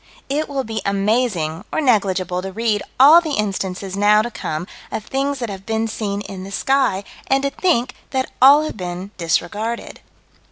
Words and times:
It 0.29 0.49
will 0.49 0.63
be 0.63 0.81
amazing 0.83 1.63
or 1.71 1.79
negligible 1.79 2.41
to 2.41 2.51
read 2.51 2.81
all 2.99 3.21
the 3.21 3.35
instances 3.35 3.95
now 3.95 4.23
to 4.23 4.31
come 4.31 4.65
of 4.91 5.05
things 5.05 5.37
that 5.37 5.51
have 5.51 5.63
been 5.63 5.87
seen 5.87 6.21
in 6.21 6.43
the 6.43 6.49
sky, 6.51 7.03
and 7.27 7.43
to 7.43 7.51
think 7.51 7.93
that 8.09 8.31
all 8.41 8.63
have 8.63 8.77
been 8.77 9.11
disregarded. 9.19 9.99